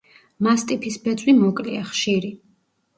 მასტიფის 0.47 0.97
ბეწვი 1.05 1.37
მოკლეა, 1.45 1.85
ხშირი. 1.95 2.37